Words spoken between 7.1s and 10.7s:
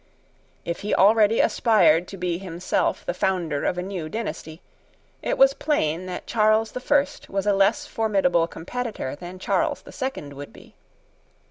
was a less formidable competitor than Charles the Second would